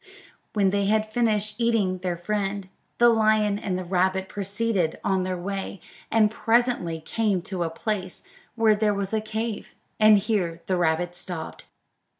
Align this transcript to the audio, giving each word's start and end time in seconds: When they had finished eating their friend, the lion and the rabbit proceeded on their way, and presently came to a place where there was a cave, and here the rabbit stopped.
When 0.53 0.71
they 0.71 0.85
had 0.85 1.05
finished 1.05 1.53
eating 1.59 1.99
their 1.99 2.17
friend, 2.17 2.67
the 2.97 3.09
lion 3.09 3.59
and 3.59 3.77
the 3.77 3.85
rabbit 3.85 4.27
proceeded 4.27 4.99
on 5.03 5.21
their 5.21 5.37
way, 5.37 5.79
and 6.09 6.31
presently 6.31 6.99
came 6.99 7.43
to 7.43 7.61
a 7.61 7.69
place 7.69 8.23
where 8.55 8.73
there 8.73 8.95
was 8.95 9.13
a 9.13 9.21
cave, 9.21 9.75
and 9.99 10.17
here 10.17 10.63
the 10.65 10.75
rabbit 10.75 11.13
stopped. 11.13 11.67